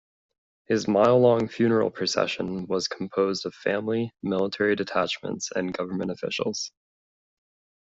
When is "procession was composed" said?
1.91-3.45